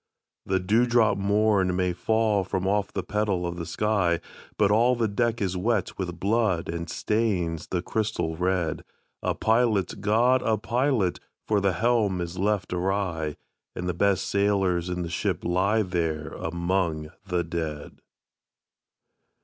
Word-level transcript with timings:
"The 0.47 0.59
dewdrop 0.59 1.19
morn 1.19 1.75
may 1.75 1.93
fall 1.93 2.43
from 2.43 2.67
off 2.67 2.91
the 2.91 3.03
petal 3.03 3.45
of 3.45 3.57
the 3.57 3.67
sky, 3.67 4.19
But 4.57 4.71
all 4.71 4.95
the 4.95 5.07
deck 5.07 5.39
is 5.43 5.55
wet 5.55 5.95
with 5.99 6.19
blood 6.19 6.67
and 6.67 6.89
stains 6.89 7.67
the 7.67 7.83
crystal 7.83 8.35
red. 8.35 8.83
A 9.21 9.35
pilot, 9.35 10.01
GOD, 10.01 10.41
a 10.41 10.57
pilot! 10.57 11.19
for 11.47 11.61
the 11.61 11.73
helm 11.73 12.19
is 12.19 12.39
left 12.39 12.73
awry, 12.73 13.35
And 13.75 13.87
the 13.87 13.93
best 13.93 14.25
sailors 14.27 14.89
in 14.89 15.03
the 15.03 15.07
ship 15.11 15.43
lie 15.45 15.83
there 15.83 16.29
among 16.29 17.11
the 17.27 17.43
dead!" 17.43 18.01